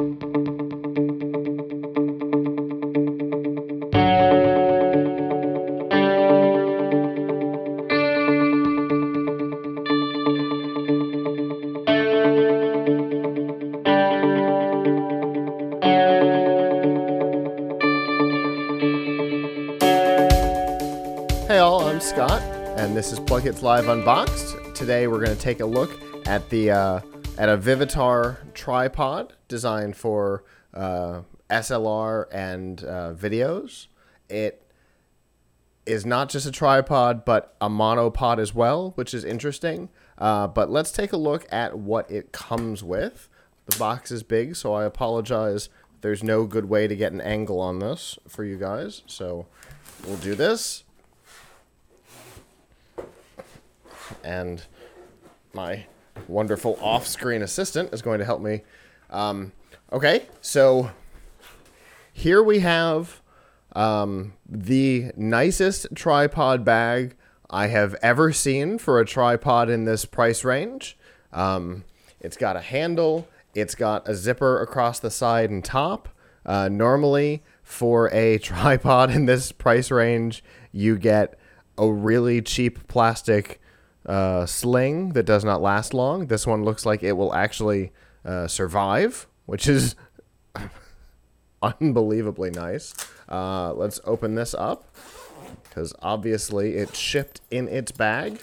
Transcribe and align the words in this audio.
Hey 0.00 0.06
all, 21.58 21.84
I'm 21.84 22.00
Scott, 22.00 22.40
and 22.78 22.96
this 22.96 23.12
is 23.12 23.20
PLUGHITZ 23.20 23.60
Live 23.60 23.88
Unboxed. 23.88 24.56
Today 24.74 25.08
we're 25.08 25.22
going 25.22 25.36
to 25.36 25.42
take 25.42 25.60
a 25.60 25.66
look 25.66 25.90
at 26.24 26.48
the 26.48 26.70
uh, 26.70 27.00
at 27.40 27.48
a 27.48 27.56
Vivitar 27.56 28.36
tripod 28.52 29.32
designed 29.48 29.96
for 29.96 30.44
uh, 30.74 31.22
SLR 31.48 32.26
and 32.30 32.84
uh, 32.84 33.14
videos. 33.14 33.86
It 34.28 34.62
is 35.86 36.04
not 36.04 36.28
just 36.28 36.44
a 36.44 36.52
tripod, 36.52 37.24
but 37.24 37.56
a 37.58 37.70
monopod 37.70 38.38
as 38.38 38.54
well, 38.54 38.92
which 38.94 39.14
is 39.14 39.24
interesting. 39.24 39.88
Uh, 40.18 40.48
but 40.48 40.68
let's 40.68 40.92
take 40.92 41.14
a 41.14 41.16
look 41.16 41.46
at 41.50 41.78
what 41.78 42.10
it 42.10 42.30
comes 42.30 42.84
with. 42.84 43.30
The 43.64 43.78
box 43.78 44.10
is 44.10 44.22
big, 44.22 44.54
so 44.54 44.74
I 44.74 44.84
apologize. 44.84 45.70
There's 46.02 46.22
no 46.22 46.44
good 46.44 46.66
way 46.66 46.86
to 46.88 46.94
get 46.94 47.10
an 47.10 47.22
angle 47.22 47.58
on 47.58 47.78
this 47.78 48.18
for 48.28 48.44
you 48.44 48.58
guys, 48.58 49.02
so 49.06 49.46
we'll 50.06 50.18
do 50.18 50.34
this. 50.34 50.84
and 54.22 54.64
my 55.54 55.86
wonderful 56.28 56.78
off-screen 56.80 57.42
assistant 57.42 57.92
is 57.92 58.02
going 58.02 58.18
to 58.18 58.24
help 58.24 58.40
me. 58.40 58.62
Um, 59.10 59.52
okay, 59.92 60.26
so 60.40 60.90
here 62.12 62.42
we 62.42 62.60
have 62.60 63.20
um, 63.74 64.34
the 64.48 65.12
nicest 65.16 65.88
tripod 65.94 66.64
bag 66.64 67.16
I 67.48 67.66
have 67.66 67.94
ever 68.02 68.32
seen 68.32 68.78
for 68.78 69.00
a 69.00 69.04
tripod 69.04 69.68
in 69.70 69.84
this 69.84 70.04
price 70.04 70.44
range. 70.44 70.96
Um, 71.32 71.84
it's 72.20 72.36
got 72.36 72.56
a 72.56 72.60
handle. 72.60 73.28
It's 73.54 73.74
got 73.74 74.08
a 74.08 74.14
zipper 74.14 74.60
across 74.62 75.00
the 75.00 75.10
side 75.10 75.50
and 75.50 75.64
top. 75.64 76.08
Uh, 76.46 76.68
normally, 76.68 77.42
for 77.62 78.12
a 78.12 78.38
tripod 78.42 79.10
in 79.10 79.26
this 79.26 79.52
price 79.52 79.90
range, 79.90 80.44
you 80.72 80.96
get 80.96 81.38
a 81.76 81.90
really 81.90 82.42
cheap 82.42 82.86
plastic 82.86 83.60
uh, 84.06 84.46
sling 84.46 85.10
that 85.10 85.24
does 85.24 85.44
not 85.44 85.60
last 85.60 85.94
long. 85.94 86.26
This 86.26 86.46
one 86.46 86.64
looks 86.64 86.86
like 86.86 87.02
it 87.02 87.12
will 87.12 87.34
actually 87.34 87.92
uh, 88.24 88.48
survive, 88.48 89.26
which 89.46 89.68
is 89.68 89.94
unbelievably 91.62 92.50
nice. 92.50 92.94
Uh, 93.28 93.72
let's 93.74 94.00
open 94.04 94.34
this 94.34 94.54
up 94.54 94.94
because 95.64 95.94
obviously 96.02 96.76
it 96.76 96.96
shipped 96.96 97.40
in 97.50 97.68
its 97.68 97.92
bag. 97.92 98.42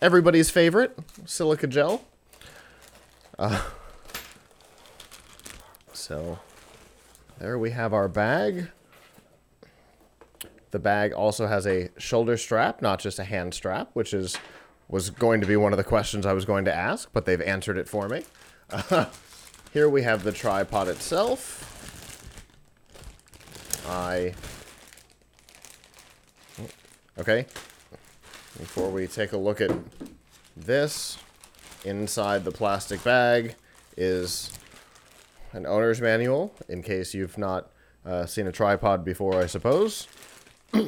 Everybody's 0.00 0.50
favorite 0.50 0.96
silica 1.24 1.66
gel. 1.66 2.04
Uh, 3.38 3.62
so 5.92 6.38
there 7.38 7.58
we 7.58 7.70
have 7.70 7.92
our 7.92 8.08
bag. 8.08 8.68
The 10.70 10.78
bag 10.78 11.12
also 11.12 11.46
has 11.46 11.66
a 11.66 11.90
shoulder 11.98 12.36
strap, 12.36 12.82
not 12.82 13.00
just 13.00 13.18
a 13.18 13.24
hand 13.24 13.54
strap, 13.54 13.90
which 13.94 14.12
is 14.12 14.36
was 14.88 15.10
going 15.10 15.40
to 15.40 15.46
be 15.46 15.56
one 15.56 15.72
of 15.72 15.76
the 15.76 15.84
questions 15.84 16.24
I 16.26 16.32
was 16.32 16.44
going 16.44 16.64
to 16.66 16.74
ask, 16.74 17.08
but 17.12 17.24
they've 17.24 17.40
answered 17.40 17.76
it 17.76 17.88
for 17.88 18.08
me. 18.08 18.22
Uh, 18.70 19.06
here 19.72 19.88
we 19.88 20.02
have 20.02 20.22
the 20.22 20.32
tripod 20.32 20.88
itself. 20.88 21.72
I 23.88 24.34
okay. 27.18 27.46
Before 28.58 28.90
we 28.90 29.06
take 29.06 29.32
a 29.32 29.36
look 29.36 29.60
at 29.60 29.70
this, 30.56 31.18
inside 31.84 32.44
the 32.44 32.50
plastic 32.50 33.04
bag 33.04 33.54
is 33.96 34.50
an 35.52 35.66
owner's 35.66 36.00
manual, 36.00 36.54
in 36.68 36.82
case 36.82 37.14
you've 37.14 37.38
not 37.38 37.70
uh, 38.04 38.26
seen 38.26 38.46
a 38.46 38.52
tripod 38.52 39.04
before, 39.04 39.40
I 39.40 39.46
suppose. 39.46 40.08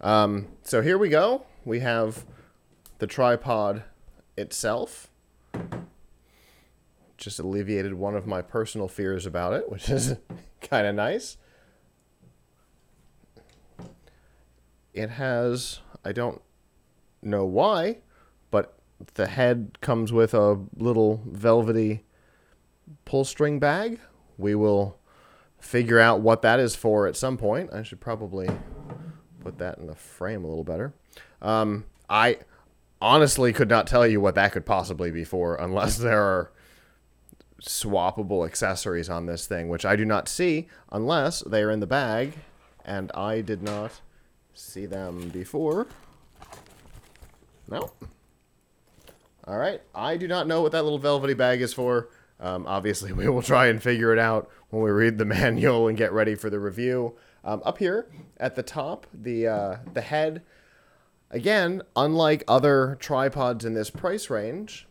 um, 0.00 0.48
so 0.62 0.82
here 0.82 0.98
we 0.98 1.08
go. 1.08 1.44
We 1.64 1.80
have 1.80 2.24
the 2.98 3.06
tripod 3.06 3.82
itself. 4.36 5.08
Just 7.16 7.38
alleviated 7.38 7.94
one 7.94 8.14
of 8.14 8.26
my 8.26 8.42
personal 8.42 8.88
fears 8.88 9.26
about 9.26 9.54
it, 9.54 9.70
which 9.70 9.88
is 9.88 10.16
kind 10.60 10.86
of 10.86 10.94
nice. 10.94 11.38
It 14.92 15.10
has, 15.10 15.80
I 16.04 16.12
don't 16.12 16.40
know 17.22 17.44
why, 17.44 17.98
but 18.50 18.78
the 19.14 19.26
head 19.26 19.78
comes 19.80 20.12
with 20.12 20.32
a 20.32 20.58
little 20.76 21.22
velvety 21.26 22.04
pull 23.04 23.24
string 23.24 23.58
bag. 23.58 23.98
We 24.38 24.54
will 24.54 24.98
figure 25.58 25.98
out 25.98 26.20
what 26.20 26.42
that 26.42 26.60
is 26.60 26.76
for 26.76 27.06
at 27.06 27.16
some 27.16 27.36
point. 27.36 27.72
I 27.72 27.82
should 27.82 28.00
probably 28.00 28.48
put 29.40 29.58
that 29.58 29.78
in 29.78 29.86
the 29.86 29.94
frame 29.94 30.44
a 30.44 30.48
little 30.48 30.64
better. 30.64 30.94
Um, 31.42 31.84
I 32.08 32.38
honestly 33.00 33.52
could 33.52 33.68
not 33.68 33.86
tell 33.86 34.06
you 34.06 34.20
what 34.20 34.34
that 34.34 34.52
could 34.52 34.66
possibly 34.66 35.10
be 35.10 35.24
for 35.24 35.56
unless 35.56 35.96
there 35.98 36.22
are 36.22 36.52
swappable 37.62 38.46
accessories 38.46 39.08
on 39.08 39.26
this 39.26 39.46
thing, 39.46 39.68
which 39.68 39.84
I 39.84 39.96
do 39.96 40.04
not 40.04 40.28
see 40.28 40.68
unless 40.92 41.40
they 41.40 41.62
are 41.62 41.70
in 41.70 41.80
the 41.80 41.86
bag, 41.86 42.34
and 42.84 43.10
I 43.12 43.40
did 43.40 43.62
not 43.62 43.92
see 44.54 44.86
them 44.86 45.28
before. 45.28 45.86
No. 47.68 47.90
All 49.44 49.58
right. 49.58 49.80
I 49.94 50.16
do 50.16 50.28
not 50.28 50.46
know 50.46 50.62
what 50.62 50.72
that 50.72 50.82
little 50.82 50.98
velvety 50.98 51.34
bag 51.34 51.60
is 51.60 51.72
for. 51.72 52.08
Um, 52.40 52.66
obviously, 52.66 53.12
we 53.14 53.28
will 53.28 53.42
try 53.42 53.66
and 53.66 53.82
figure 53.82 54.12
it 54.12 54.18
out 54.18 54.50
when 54.70 54.82
we 54.82 54.90
read 54.90 55.18
the 55.18 55.24
manual 55.38 55.88
and 55.88 55.96
get 55.96 56.12
ready 56.12 56.34
for 56.34 56.50
the 56.50 56.60
review. 56.60 57.16
Um, 57.44 57.62
up 57.64 57.78
here 57.78 58.08
at 58.38 58.56
the 58.56 58.62
top, 58.62 59.06
the 59.14 59.46
uh, 59.46 59.76
the 59.94 60.00
head, 60.00 60.42
again, 61.30 61.82
unlike 61.94 62.42
other 62.48 62.96
tripods 62.98 63.64
in 63.64 63.74
this 63.74 63.88
price 63.88 64.28
range, 64.30 64.88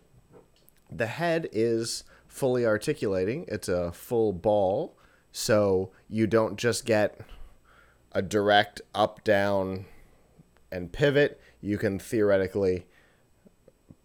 the 0.90 1.08
head 1.08 1.50
is 1.52 2.06
fully 2.28 2.66
articulating. 2.66 3.46
It's 3.50 3.68
a 3.68 3.92
full 3.92 4.32
ball, 4.32 4.98
so 5.34 5.92
you 6.10 6.28
don't 6.28 6.58
just 6.58 6.86
get 6.86 7.20
a 8.14 8.22
direct 8.22 8.82
up, 8.94 9.24
down, 9.26 9.86
and 10.72 10.94
pivot. 10.94 11.42
You 11.60 11.78
can 11.78 12.00
theoretically 12.00 12.86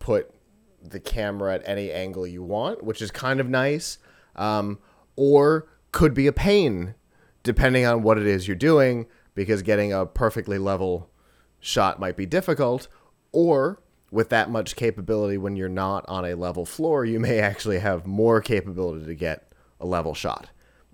put 0.01 0.35
the 0.83 1.01
camera 1.01 1.55
at 1.55 1.63
any 1.65 1.91
angle 1.91 2.27
you 2.27 2.43
want, 2.43 2.83
which 2.83 3.03
is 3.03 3.11
kind 3.11 3.41
of 3.41 3.49
nice, 3.49 3.99
um, 4.37 4.79
or 5.17 5.69
could 5.93 6.15
be 6.15 6.27
a 6.27 6.33
pain 6.33 6.95
depending 7.43 7.87
on 7.87 8.03
what 8.03 8.19
it 8.19 8.27
is 8.27 8.47
you're 8.47 8.57
doing, 8.57 9.07
because 9.35 9.63
getting 9.63 9.93
a 9.93 10.05
perfectly 10.05 10.59
level 10.59 11.11
shot 11.59 11.99
might 11.99 12.17
be 12.17 12.27
difficult, 12.27 12.89
or 13.33 13.81
with 14.11 14.29
that 14.29 14.51
much 14.51 14.77
capability 14.77 15.39
when 15.39 15.57
you're 15.57 15.69
not 15.69 16.05
on 16.09 16.25
a 16.25 16.35
level 16.35 16.65
floor, 16.67 17.05
you 17.05 17.21
may 17.21 17.39
actually 17.39 17.79
have 17.79 18.07
more 18.07 18.41
capability 18.41 19.07
to 19.07 19.15
get 19.15 19.53
a 19.81 19.87
level 19.87 20.15
shot 20.15 20.51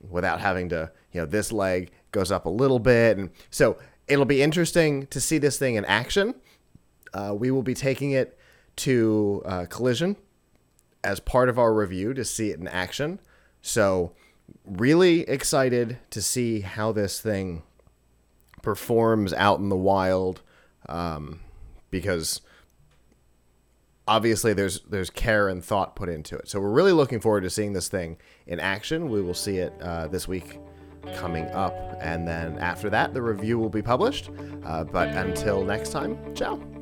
without 0.09 0.41
having 0.41 0.69
to, 0.69 0.91
you 1.13 1.21
know, 1.21 1.27
this 1.27 1.51
leg 1.51 1.91
goes 2.13 2.31
up 2.31 2.45
a 2.47 2.51
little 2.51 2.79
bit. 2.79 3.17
And 3.17 3.31
so 3.51 3.79
it'll 4.07 4.25
be 4.25 4.43
interesting 4.43 5.07
to 5.09 5.21
see 5.21 5.39
this 5.39 5.59
thing 5.59 5.77
in 5.77 5.85
action. 5.87 6.35
Uh, 7.15 7.35
we 7.37 7.51
will 7.51 7.63
be 7.63 7.75
taking 7.75 8.13
it 8.13 8.39
to 8.77 9.43
uh, 9.45 9.67
Collision 9.67 10.17
as 11.03 11.21
part 11.21 11.49
of 11.49 11.59
our 11.59 11.73
review 11.73 12.15
to 12.15 12.25
see 12.25 12.51
it 12.51 12.59
in 12.59 12.69
action. 12.69 13.21
So, 13.63 14.13
really 14.65 15.21
excited 15.23 15.99
to 16.11 16.23
see 16.23 16.61
how 16.61 16.93
this 16.93 17.21
thing 17.21 17.63
performs 18.63 19.33
out 19.33 19.59
in 19.59 19.69
the 19.69 19.77
wild 19.77 20.43
um, 20.89 21.41
because 21.91 22.41
obviously 24.09 24.53
there's 24.53 24.81
there's 24.81 25.11
care 25.11 25.49
and 25.49 25.65
thought 25.65 25.97
put 25.97 26.09
into 26.09 26.37
it. 26.37 26.49
So 26.49 26.61
we're 26.61 26.71
really 26.71 26.93
looking 26.93 27.21
forward 27.21 27.43
to 27.43 27.51
seeing 27.51 27.73
this 27.73 27.89
thing 27.89 28.17
in 28.47 28.61
action. 28.61 29.09
We 29.09 29.23
will 29.23 29.35
see 29.35 29.59
it 29.59 29.73
uh, 29.81 30.09
this 30.09 30.29
week 30.29 30.59
coming 31.15 31.47
up, 31.51 31.75
and 32.01 32.27
then 32.27 32.59
after 32.59 32.91
that, 32.91 33.15
the 33.15 33.23
review 33.23 33.59
will 33.59 33.71
be 33.71 33.83
published. 33.83 34.31
Uh, 34.65 34.85
but 34.85 35.09
until 35.11 35.65
next 35.65 35.91
time, 35.91 36.35
ciao. 36.35 36.76